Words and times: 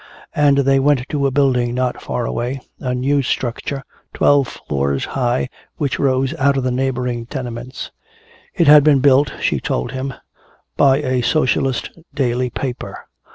And 0.33 0.57
they 0.57 0.79
went 0.79 1.07
to 1.09 1.27
a 1.27 1.29
building 1.31 1.75
not 1.75 2.01
far 2.01 2.25
away, 2.25 2.59
a 2.79 2.95
new 2.95 3.21
structure 3.21 3.83
twelve 4.15 4.47
floors 4.47 5.05
high 5.05 5.47
which 5.75 5.99
rose 5.99 6.33
out 6.39 6.57
of 6.57 6.63
the 6.63 6.71
neighboring 6.71 7.27
tenements. 7.27 7.91
It 8.55 8.65
had 8.65 8.83
been 8.83 9.01
built, 9.01 9.31
she 9.41 9.59
told 9.59 9.91
him, 9.91 10.15
by 10.75 11.03
a 11.03 11.21
socialist 11.21 11.91
daily 12.15 12.49
paper. 12.49 13.05